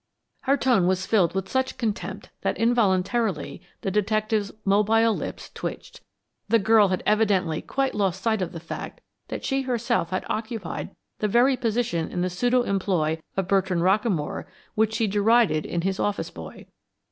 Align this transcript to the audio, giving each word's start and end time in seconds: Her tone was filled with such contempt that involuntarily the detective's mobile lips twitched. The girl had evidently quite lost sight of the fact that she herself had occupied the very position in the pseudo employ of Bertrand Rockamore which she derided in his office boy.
Her 0.45 0.57
tone 0.57 0.87
was 0.87 1.05
filled 1.05 1.35
with 1.35 1.47
such 1.47 1.77
contempt 1.77 2.31
that 2.41 2.57
involuntarily 2.57 3.61
the 3.81 3.91
detective's 3.91 4.51
mobile 4.65 5.15
lips 5.15 5.51
twitched. 5.53 6.01
The 6.49 6.57
girl 6.57 6.87
had 6.87 7.03
evidently 7.05 7.61
quite 7.61 7.93
lost 7.93 8.19
sight 8.23 8.41
of 8.41 8.51
the 8.51 8.59
fact 8.59 8.99
that 9.27 9.45
she 9.45 9.61
herself 9.61 10.09
had 10.09 10.25
occupied 10.27 10.89
the 11.19 11.27
very 11.27 11.55
position 11.55 12.09
in 12.09 12.21
the 12.21 12.31
pseudo 12.31 12.63
employ 12.63 13.21
of 13.37 13.47
Bertrand 13.47 13.83
Rockamore 13.83 14.45
which 14.73 14.95
she 14.95 15.05
derided 15.05 15.67
in 15.67 15.81
his 15.81 15.99
office 15.99 16.31
boy. 16.31 16.65